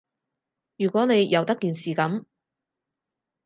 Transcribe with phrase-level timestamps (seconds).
[0.77, 2.25] 如果你由得件事噉